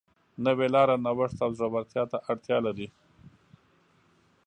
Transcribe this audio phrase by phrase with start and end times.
[0.45, 2.87] نوې لاره نوښت او زړهورتیا ته اړتیا لري.